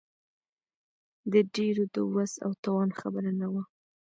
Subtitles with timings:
[1.31, 3.63] د ډېرو د وس او توان خبره نه وه.